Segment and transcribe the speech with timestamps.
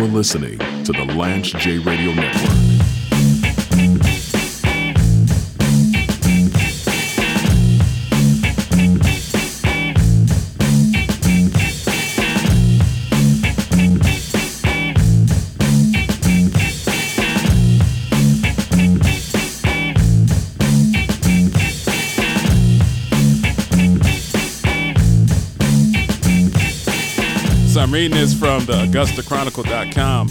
[0.00, 2.89] You're listening to the Lance J Radio Network.
[27.90, 30.28] I'm reading this from the AugustaChronicle.com.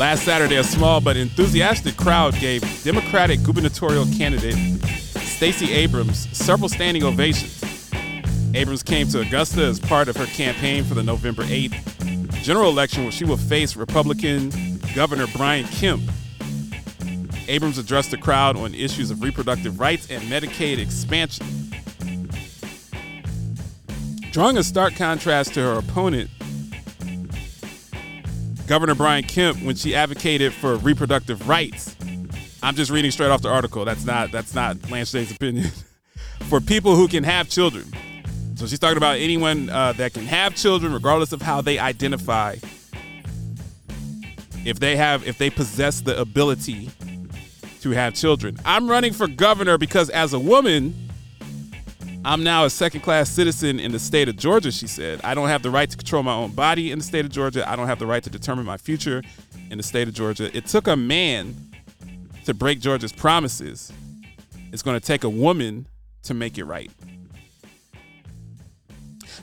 [0.00, 4.56] Last Saturday, a small but enthusiastic crowd gave Democratic gubernatorial candidate
[5.20, 7.62] Stacey Abrams several standing ovations.
[8.52, 13.04] Abrams came to Augusta as part of her campaign for the November 8th general election
[13.04, 14.50] where she will face Republican
[14.96, 16.02] Governor Brian Kemp.
[17.46, 21.57] Abrams addressed the crowd on issues of reproductive rights and Medicaid expansion.
[24.30, 26.30] Drawing a stark contrast to her opponent,
[28.66, 31.96] Governor Brian Kemp, when she advocated for reproductive rights.
[32.62, 33.84] I'm just reading straight off the article.
[33.84, 35.70] That's not that's not Lance opinion.
[36.48, 37.84] for people who can have children.
[38.56, 42.56] So she's talking about anyone uh, that can have children, regardless of how they identify.
[44.64, 46.90] If they have, if they possess the ability
[47.80, 48.58] to have children.
[48.64, 51.07] I'm running for governor because as a woman,
[52.24, 55.20] I'm now a second class citizen in the state of Georgia, she said.
[55.22, 57.68] I don't have the right to control my own body in the state of Georgia.
[57.68, 59.22] I don't have the right to determine my future
[59.70, 60.54] in the state of Georgia.
[60.56, 61.54] It took a man
[62.44, 63.92] to break Georgia's promises.
[64.72, 65.86] It's going to take a woman
[66.24, 66.90] to make it right.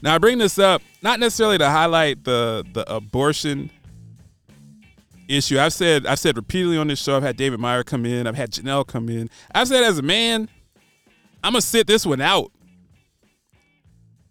[0.01, 3.71] Now, I bring this up not necessarily to highlight the, the abortion
[5.27, 5.59] issue.
[5.59, 7.17] I've said I've said repeatedly on this show.
[7.17, 8.27] I've had David Meyer come in.
[8.27, 9.29] I've had Janelle come in.
[9.53, 10.49] I've said as a man,
[11.43, 12.51] I'm gonna sit this one out.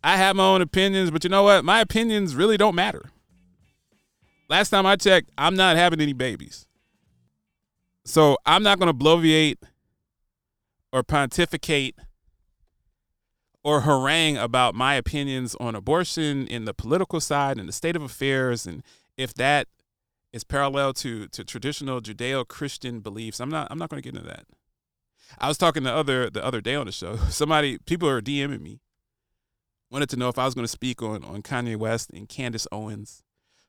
[0.05, 1.65] I have my own opinions, but you know what?
[1.65, 3.11] My opinions really don't matter.
[4.51, 6.67] Last time I checked, I'm not having any babies.
[8.05, 9.57] So I'm not going to bloviate
[10.93, 11.97] or pontificate
[13.65, 18.03] or harangue about my opinions on abortion in the political side and the state of
[18.03, 18.83] affairs and
[19.17, 19.69] if that
[20.35, 23.41] is parallel to to traditional Judeo-Christian beliefs.
[23.41, 24.45] I'm not I'm not going to get into that.
[25.39, 27.17] I was talking the other the other day on the show.
[27.31, 28.81] Somebody people are DMing me
[29.95, 32.67] wanted to know if I was going to speak on on Kanye West and Candace
[32.73, 33.23] Owens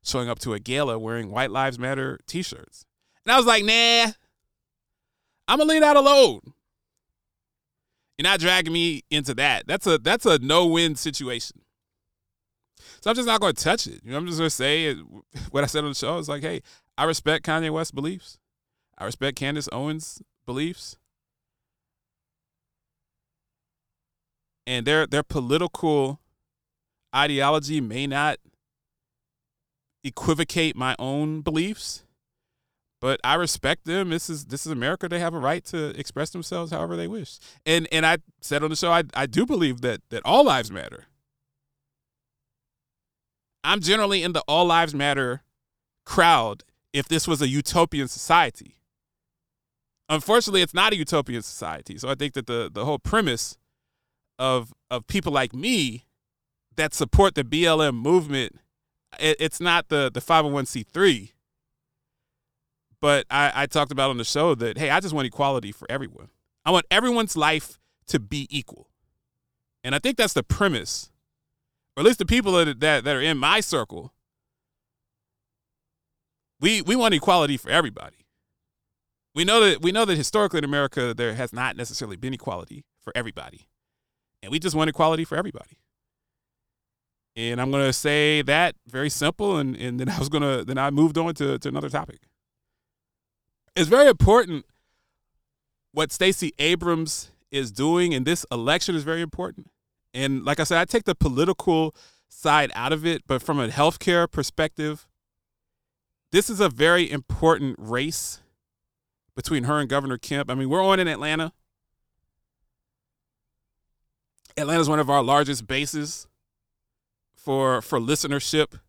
[0.03, 2.85] showing up to a gala wearing White Lives Matter t-shirts.
[3.23, 4.11] And I was like, "Nah.
[5.47, 6.41] I'm going to leave that alone."
[8.17, 9.67] You're not dragging me into that.
[9.67, 11.61] That's a that's a no-win situation.
[13.01, 14.01] So I'm just not going to touch it.
[14.03, 14.97] You know, I'm just going to say it,
[15.51, 16.17] what I said on the show.
[16.17, 16.61] It's like, hey,
[16.97, 18.39] I respect Kanye West's beliefs.
[18.97, 20.97] I respect Candace Owens' beliefs.
[24.67, 26.19] And their their political
[27.15, 28.37] ideology may not
[30.03, 32.05] equivocate my own beliefs
[33.05, 34.09] but I respect them.
[34.09, 35.07] This is this is America.
[35.07, 37.37] They have a right to express themselves however they wish.
[37.63, 40.71] And and I said on the show, I I do believe that that all lives
[40.71, 41.05] matter.
[43.63, 45.43] I'm generally in the all lives matter
[46.03, 48.77] crowd if this was a utopian society.
[50.09, 51.99] Unfortunately, it's not a utopian society.
[51.99, 53.57] So I think that the the whole premise
[54.40, 56.06] of of people like me
[56.75, 58.59] that support the BLM movement.
[59.19, 61.31] It, it's not the the 501c3.
[63.01, 65.90] But I, I talked about on the show that hey, I just want equality for
[65.90, 66.29] everyone.
[66.66, 68.90] I want everyone's life to be equal,
[69.84, 71.12] and I think that's the premise,
[71.96, 74.13] or at least the people that that, that are in my circle.
[76.59, 78.25] We we want equality for everybody.
[79.35, 82.85] We know that we know that historically in America there has not necessarily been equality
[83.03, 83.67] for everybody
[84.41, 85.78] and we just want equality for everybody.
[87.35, 90.90] And I'm gonna say that very simple, and, and then I was gonna then I
[90.91, 92.19] moved on to, to another topic.
[93.75, 94.66] It's very important
[95.91, 99.72] what Stacey Abrams is doing in this election is very important.
[100.14, 101.96] And like I said, I take the political
[102.28, 105.08] side out of it, but from a healthcare perspective,
[106.31, 108.41] this is a very important race
[109.35, 110.49] between her and Governor Kemp.
[110.49, 111.53] I mean, we're on in Atlanta.
[114.57, 116.28] Atlanta is one of our largest bases
[117.35, 118.79] for for listenership.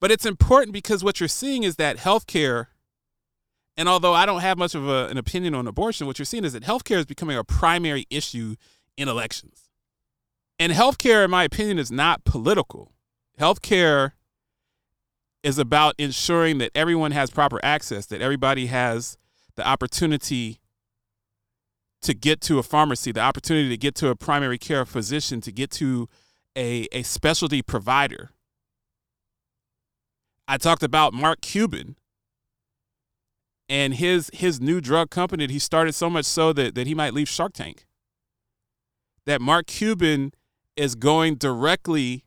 [0.00, 2.66] But it's important because what you're seeing is that healthcare,
[3.76, 6.44] and although I don't have much of a, an opinion on abortion, what you're seeing
[6.44, 8.56] is that healthcare is becoming a primary issue
[8.96, 9.70] in elections.
[10.58, 12.92] And healthcare, in my opinion, is not political.
[13.38, 14.12] Healthcare
[15.42, 19.16] is about ensuring that everyone has proper access, that everybody has
[19.54, 20.60] the opportunity
[22.06, 25.50] to get to a pharmacy, the opportunity to get to a primary care physician, to
[25.50, 26.08] get to
[26.54, 28.30] a, a specialty provider.
[30.46, 31.96] I talked about Mark Cuban
[33.68, 36.94] and his his new drug company that he started so much so that, that he
[36.94, 37.84] might leave Shark Tank.
[39.24, 40.32] That Mark Cuban
[40.76, 42.24] is going directly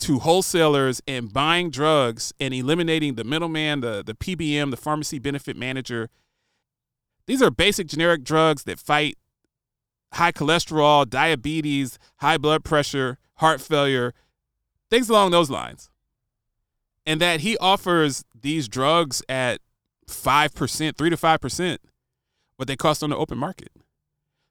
[0.00, 5.56] to wholesalers and buying drugs and eliminating the middleman, the, the PBM, the pharmacy benefit
[5.56, 6.10] manager.
[7.26, 9.16] These are basic generic drugs that fight
[10.12, 14.14] high cholesterol, diabetes, high blood pressure, heart failure,
[14.90, 15.90] things along those lines.
[17.04, 19.60] And that he offers these drugs at
[20.08, 21.78] 5%, 3 to 5%
[22.56, 23.70] what they cost on the open market.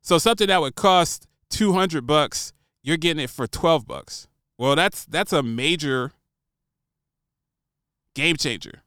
[0.01, 4.27] So something that would cost 200 bucks, you're getting it for 12 bucks.
[4.57, 6.13] Well, that's that's a major
[8.13, 8.83] game changer.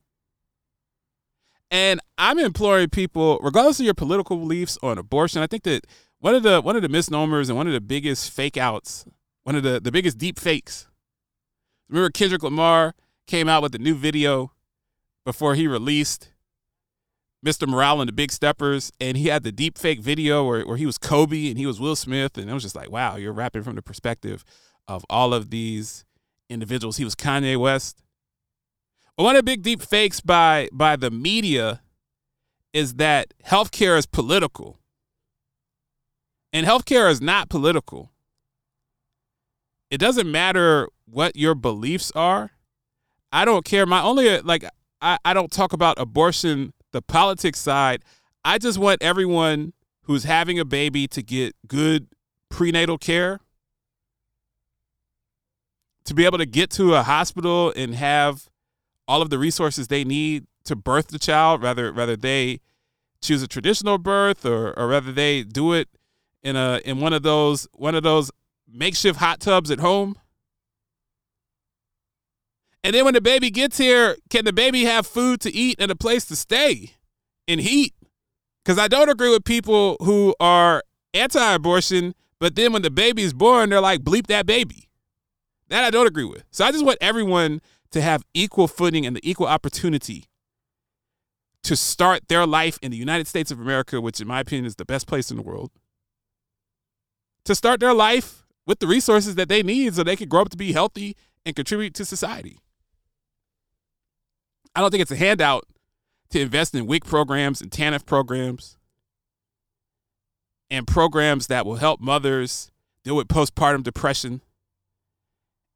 [1.71, 5.87] And I'm imploring people, regardless of your political beliefs on abortion, I think that
[6.19, 9.05] one of the one of the misnomers and one of the biggest fake outs,
[9.43, 10.89] one of the, the biggest deep fakes.
[11.89, 12.95] Remember Kendrick Lamar
[13.27, 14.53] came out with a new video
[15.25, 16.33] before he released
[17.45, 17.69] Mr.
[17.69, 20.87] Morale and the Big Steppers, and he had the deep fake video where, where he
[20.87, 23.63] was Kobe and he was Will Smith, and it was just like, wow, you're rapping
[23.63, 24.45] from the perspective
[24.89, 26.05] of all of these
[26.51, 26.97] individuals.
[26.97, 28.03] He was Kanye West.
[29.19, 31.81] One of the big deep fakes by by the media
[32.73, 34.79] is that healthcare is political.
[36.53, 38.13] And healthcare is not political.
[39.91, 42.53] It doesn't matter what your beliefs are.
[43.33, 43.87] I don't care.
[43.87, 44.65] My only like
[45.03, 48.05] I, I don't talk about abortion the politics side,
[48.45, 49.73] I just want everyone
[50.03, 52.07] who's having a baby to get good
[52.51, 53.41] prenatal care,
[56.05, 58.49] to be able to get to a hospital and have
[59.09, 62.61] all of the resources they need to birth the child, whether whether they
[63.21, 65.89] choose a traditional birth or or whether they do it
[66.43, 68.31] in a in one of those one of those
[68.71, 70.17] makeshift hot tubs at home.
[72.85, 75.91] And then when the baby gets here, can the baby have food to eat and
[75.91, 76.93] a place to stay
[77.47, 77.95] in heat?
[78.65, 83.23] Because I don't agree with people who are anti abortion, but then when the baby
[83.23, 84.89] is born, they're like, bleep that baby.
[85.69, 86.45] That I don't agree with.
[86.51, 87.61] So I just want everyone
[87.93, 90.25] to have equal footing and the equal opportunity
[91.63, 94.77] to start their life in the United States of America, which, in my opinion, is
[94.77, 95.71] the best place in the world.
[97.45, 100.51] To start their life with the resources that they need so they can grow up
[100.51, 102.59] to be healthy and contribute to society.
[104.75, 105.65] I don't think it's a handout
[106.31, 108.77] to invest in WIC programs and TANF programs
[110.71, 112.71] and programs that will help mothers
[113.03, 114.43] deal with postpartum depression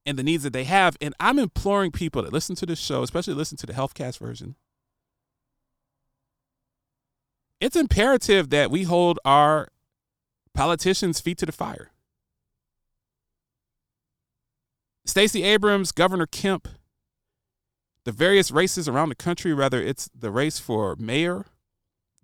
[0.05, 0.97] and the needs that they have.
[1.01, 4.57] And I'm imploring people to listen to this show, especially listen to the HealthCast version.
[7.61, 9.69] It's imperative that we hold our
[10.55, 11.91] politicians' feet to the fire.
[15.05, 16.69] Stacey Abrams, Governor Kemp,
[18.05, 21.47] the various races around the country, whether it's the race for mayor,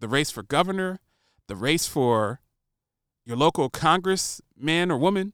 [0.00, 0.98] the race for governor,
[1.46, 2.40] the race for
[3.24, 5.32] your local congressman or woman,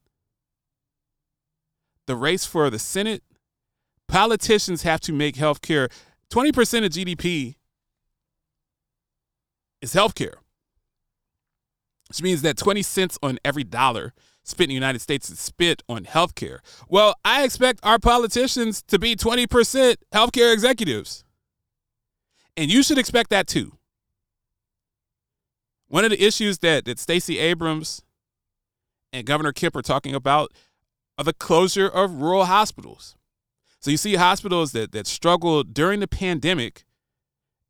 [2.07, 3.23] the race for the Senate,
[4.09, 5.89] politicians have to make health care
[6.31, 7.55] 20% of GDP
[9.81, 10.39] is health care,
[12.09, 14.13] which means that 20 cents on every dollar
[14.43, 16.59] spent in the United States is spent on healthcare.
[16.89, 21.25] Well, I expect our politicians to be 20% healthcare executives.
[22.57, 23.79] And you should expect that too.
[25.89, 28.03] One of the issues that, that Stacey Abrams
[29.13, 30.53] and Governor Kemp are talking about
[31.19, 33.17] are the closure of rural hospitals.
[33.81, 36.85] So you see hospitals that, that struggled during the pandemic,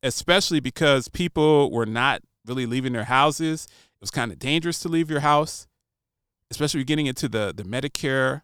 [0.03, 3.67] especially because people were not really leaving their houses.
[3.67, 5.67] It was kind of dangerous to leave your house
[6.55, 8.43] especially getting into the, the Medicare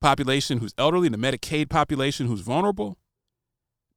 [0.00, 2.96] population who's elderly, the Medicaid population who's vulnerable.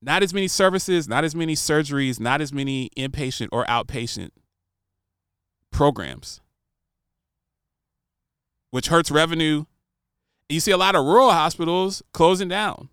[0.02, 4.32] Not as many services, not as many surgeries, not as many inpatient or outpatient
[5.72, 6.42] programs,
[8.72, 9.64] which hurts revenue.
[10.50, 12.90] You see a lot of rural hospitals closing down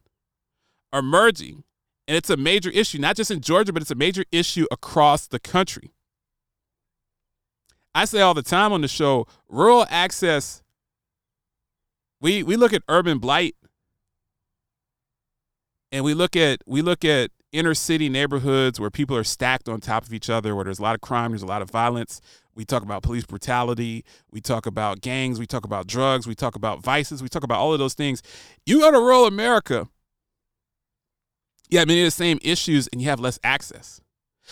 [0.92, 1.64] or merging.
[2.08, 5.26] And it's a major issue, not just in Georgia, but it's a major issue across
[5.26, 5.92] the country.
[7.94, 10.62] I say all the time on the show, rural access.
[12.20, 13.56] We we look at urban blight,
[15.90, 19.80] and we look at we look at inner city neighborhoods where people are stacked on
[19.80, 22.20] top of each other, where there's a lot of crime, there's a lot of violence.
[22.54, 24.04] We talk about police brutality.
[24.30, 25.38] We talk about gangs.
[25.38, 26.26] We talk about drugs.
[26.26, 27.22] We talk about vices.
[27.22, 28.22] We talk about all of those things.
[28.66, 29.88] You go to rural America,
[31.68, 34.00] you have many of the same issues, and you have less access.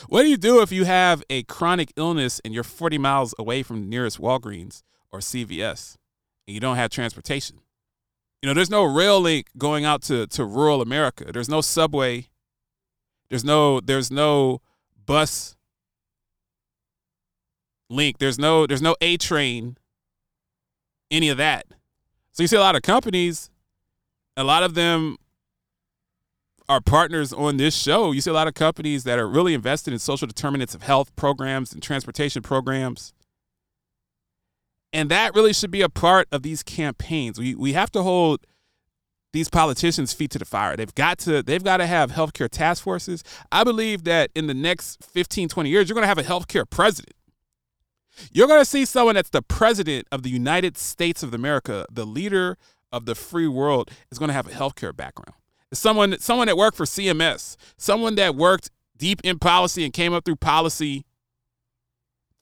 [0.09, 3.63] What do you do if you have a chronic illness and you're 40 miles away
[3.63, 5.97] from the nearest Walgreens or CVS
[6.47, 7.61] and you don't have transportation?
[8.41, 11.25] You know, there's no rail link going out to, to rural America.
[11.33, 12.29] There's no subway.
[13.29, 14.63] There's no there's no
[15.05, 15.57] bus
[17.91, 18.19] link.
[18.19, 19.77] There's no there's no A train.
[21.11, 21.67] Any of that.
[22.33, 23.51] So you see a lot of companies,
[24.37, 25.17] a lot of them
[26.69, 28.13] are partners on this show.
[28.13, 31.15] You see a lot of companies that are really invested in social determinants of health
[31.17, 33.15] programs and transportation programs.
[34.93, 37.39] And that really should be a part of these campaigns.
[37.39, 38.47] We we have to hold
[39.33, 40.77] these politicians feet to the fire.
[40.77, 43.23] They've got to they've got to have healthcare task forces.
[43.53, 46.69] I believe that in the next 15 20 years you're going to have a healthcare
[46.69, 47.15] president.
[48.33, 52.07] You're going to see someone that's the president of the United States of America, the
[52.07, 52.57] leader
[52.93, 55.35] of the free world is going to have a healthcare background.
[55.73, 60.25] Someone someone that worked for CMS, someone that worked deep in policy and came up
[60.25, 61.05] through policy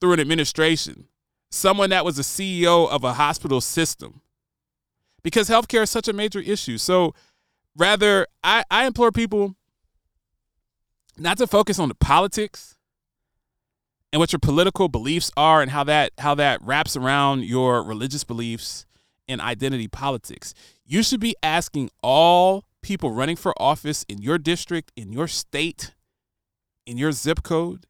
[0.01, 1.09] through an administration
[1.51, 4.21] someone that was a CEO of a hospital system
[5.23, 6.79] because healthcare is such a major issue.
[6.79, 7.15] So
[7.77, 9.57] rather, I, I implore people
[11.17, 12.76] not to focus on the politics
[14.17, 18.25] and what your political beliefs are and how that how that wraps around your religious
[18.25, 18.87] beliefs
[19.29, 20.55] and identity politics.
[20.87, 25.93] You should be asking all people running for office in your district, in your state,
[26.87, 27.85] in your zip code,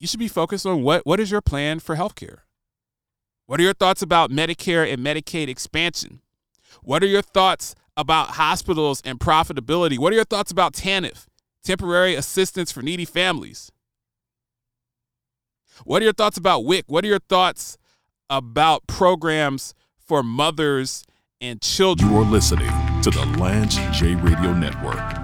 [0.00, 2.38] you should be focused on what what is your plan for healthcare?
[3.46, 6.20] What are your thoughts about Medicare and Medicaid expansion?
[6.82, 10.00] What are your thoughts about hospitals and profitability?
[10.00, 11.26] What are your thoughts about TANF,
[11.62, 13.70] temporary assistance for needy families?
[15.84, 16.84] What are your thoughts about WIC?
[16.86, 17.76] What are your thoughts
[18.30, 21.04] about programs for mothers
[21.40, 22.10] and children?
[22.10, 22.70] You are listening
[23.02, 25.23] to the Lance J Radio Network.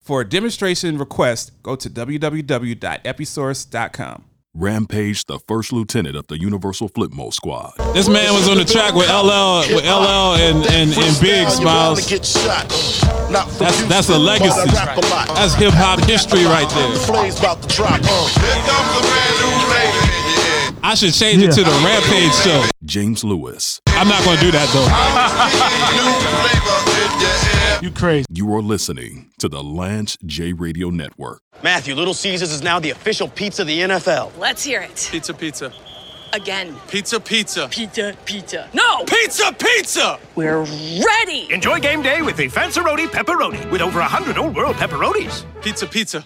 [0.00, 4.24] For a demonstration request, go to www.episource.com.
[4.52, 7.72] Rampage, the first lieutenant of the Universal Flipmode Squad.
[7.94, 12.04] This man was on the track with LL, with LL and, and, and Big Smiles.
[12.08, 12.34] That's,
[13.84, 14.68] that's a legacy.
[14.70, 16.88] That's hip hop history right there.
[20.82, 22.64] I should change it to the Rampage show.
[22.84, 23.80] James Lewis.
[23.88, 24.88] I'm not going to do that though.
[27.82, 28.26] You crazy.
[28.30, 31.40] You are listening to the Lance J Radio Network.
[31.62, 34.36] Matthew, Little Caesars is now the official pizza of the NFL.
[34.38, 35.08] Let's hear it.
[35.10, 35.72] Pizza, pizza.
[36.34, 36.76] Again.
[36.88, 37.68] Pizza, pizza.
[37.68, 38.68] Pizza, pizza.
[38.74, 39.04] No!
[39.04, 40.18] Pizza, pizza!
[40.36, 41.50] We're ready!
[41.50, 45.44] Enjoy game day with the Fanceroni Pepperoni with over 100 old world pepperonis.
[45.62, 46.22] Pizza, pizza.